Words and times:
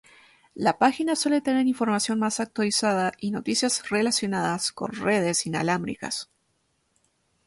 La 0.55 0.79
página 0.79 1.15
suele 1.15 1.41
tener 1.41 1.67
información 1.67 2.17
más 2.17 2.39
actualizada 2.39 3.11
y 3.19 3.29
noticias 3.29 3.87
relacionadas 3.91 4.71
con 4.71 4.89
redes 4.91 5.45
inalámbricas. 5.45 6.31